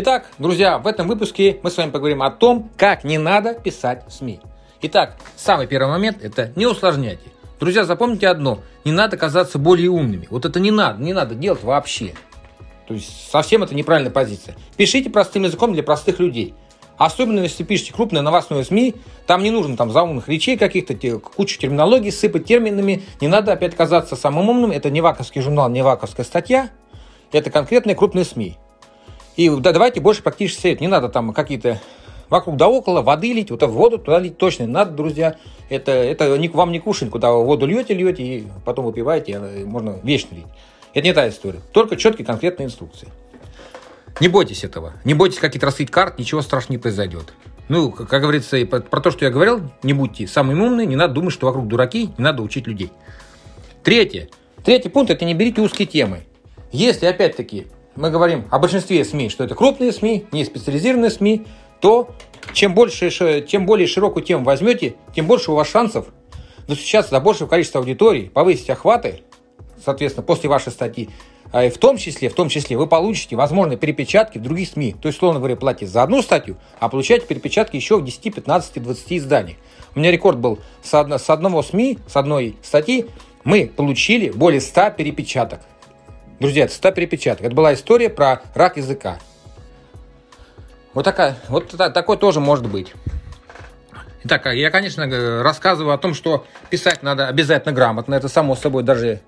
[0.00, 4.04] Итак, друзья, в этом выпуске мы с вами поговорим о том, как не надо писать
[4.06, 4.38] СМИ.
[4.82, 7.24] Итак, самый первый момент– это не усложняйте.
[7.58, 10.28] Друзья, запомните одно, не надо казаться более умными.
[10.30, 12.14] Вот это не надо, не надо делать вообще.
[12.86, 14.54] То есть совсем это неправильная позиция.
[14.76, 16.54] Пишите простым языком для простых людей.
[16.96, 18.94] Особенно если пишете крупное новостное СМИ,
[19.26, 23.02] там не нужно там заумных речей каких-то, кучу терминологии сыпать терминами.
[23.20, 24.70] Не надо опять казаться самым умным.
[24.70, 26.70] Это не ваковский журнал, не ваковская статья.
[27.32, 28.58] Это конкретные крупные СМИ.
[29.38, 30.80] И да, давайте больше практически совет.
[30.80, 31.80] Не надо там какие-то
[32.28, 35.36] вокруг да около воды лить, вот в воду туда лить точно не надо, друзья.
[35.68, 40.46] Это, это вам не кушать, куда воду льете, льете, и потом выпиваете, можно вечно лить.
[40.92, 41.60] Это не та история.
[41.72, 43.06] Только четкие конкретные инструкции.
[44.18, 44.94] Не бойтесь этого.
[45.04, 47.32] Не бойтесь какие-то раскрыть карт, ничего страшного не произойдет.
[47.68, 51.14] Ну, как говорится, и про, то, что я говорил, не будьте самыми умными, не надо
[51.14, 52.90] думать, что вокруг дураки, не надо учить людей.
[53.84, 54.30] Третье.
[54.64, 56.24] Третий пункт– это не берите узкие темы.
[56.72, 57.68] Если, опять-таки,
[57.98, 61.46] мы говорим о большинстве СМИ, что это крупные СМИ, не специализированные СМИ,
[61.80, 62.10] то
[62.52, 63.10] чем, больше,
[63.46, 66.06] чем более широкую тему возьмете, тем больше у вас шансов
[66.68, 69.22] сейчас за большее количество аудиторий, повысить охваты,
[69.84, 71.10] соответственно, после вашей статьи,
[71.50, 74.94] а и в том числе, в том числе вы получите возможные перепечатки в других СМИ.
[75.00, 78.82] То есть, словно говоря, платите за одну статью, а получаете перепечатки еще в 10, 15,
[78.82, 79.56] 20 изданиях.
[79.96, 83.06] У меня рекорд был с, одно, с одного СМИ, с одной статьи,
[83.42, 85.60] мы получили более 100 перепечаток.
[86.40, 87.46] Друзья, это 100 перепечаток.
[87.46, 89.18] Это была история про рак языка.
[90.94, 92.92] Вот, такая, вот такой тоже может быть.
[94.24, 98.14] Итак, я, конечно, рассказываю о том, что писать надо обязательно грамотно.
[98.14, 99.20] Это само собой даже,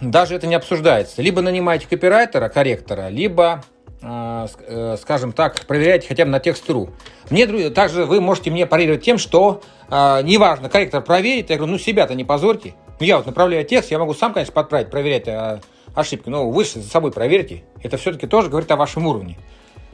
[0.00, 1.22] даже это не обсуждается.
[1.22, 3.62] Либо нанимаете копирайтера, корректора, либо,
[4.02, 6.90] э, э, скажем так, проверяйте хотя бы на текст.ру.
[7.30, 11.78] Мне также вы можете мне парировать тем, что э, неважно, корректор проверит, я говорю, ну
[11.78, 12.74] себя-то не позорьте.
[12.98, 15.60] Я вот направляю текст, я могу сам, конечно, подправить, проверять, а
[15.98, 16.28] ошибки.
[16.28, 17.64] Но вы за собой проверьте.
[17.82, 19.38] Это все-таки тоже говорит о вашем уровне.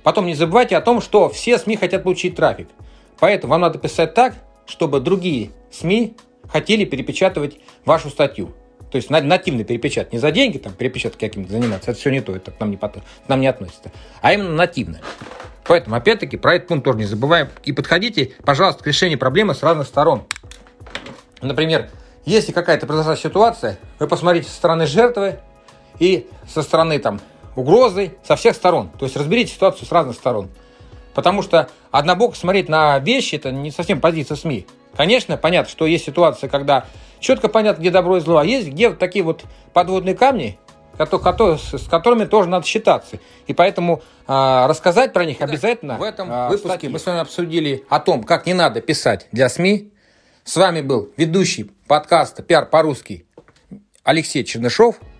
[0.03, 2.69] Потом не забывайте о том, что все СМИ хотят получить трафик.
[3.19, 4.35] Поэтому вам надо писать так,
[4.67, 6.17] чтобы другие СМИ
[6.49, 8.53] хотели перепечатывать вашу статью.
[8.91, 10.13] То есть нативно перепечатать.
[10.13, 11.91] Не за деньги там перепечаткой каким-то заниматься.
[11.91, 12.37] Это все не то.
[12.37, 13.91] Это к нам не, к нам не относится.
[14.21, 15.01] А именно нативно.
[15.67, 17.49] Поэтому, опять-таки, про этот пункт тоже не забываем.
[17.65, 20.25] И подходите, пожалуйста, к решению проблемы с разных сторон.
[21.41, 21.91] Например,
[22.25, 25.41] если какая-то произошла ситуация, вы посмотрите со стороны жертвы,
[25.99, 27.21] и со стороны там
[27.57, 28.91] угрозы, со всех сторон.
[28.99, 30.49] То есть разберите ситуацию с разных сторон.
[31.15, 34.67] Потому что однобоко смотреть на вещи– это не совсем позиция СМИ.
[34.97, 36.87] Конечно, понятно, что есть ситуация, когда
[37.21, 40.59] четко понятно, где добро и зло, а есть где вот такие вот подводные камни,
[40.99, 43.19] с которыми тоже надо считаться.
[43.47, 45.99] И поэтому э, рассказать про них обязательно.
[45.99, 46.89] В этом э, выпуске статьи.
[46.89, 49.93] мы с вами обсудили о том, как не надо писать для СМИ.
[50.45, 53.27] С вами был ведущий подкаста «Пиар по-русски»
[54.05, 54.97] Алексей Чернышов–